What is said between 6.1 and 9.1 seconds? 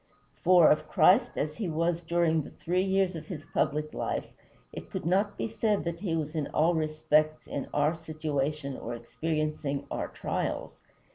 was in all respects in our situation or